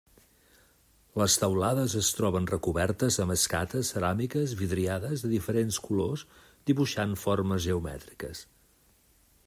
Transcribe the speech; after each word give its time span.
Les 1.21 1.33
teulades 1.41 1.95
es 1.99 2.07
troben 2.19 2.47
recobertes 2.51 3.19
amb 3.25 3.35
escates 3.35 3.91
ceràmiques 3.95 4.55
vidriades 4.63 5.25
de 5.25 5.31
diferents 5.35 5.79
colors 5.89 6.23
dibuixant 6.71 7.17
formes 7.27 7.63
geomètriques. 7.69 8.43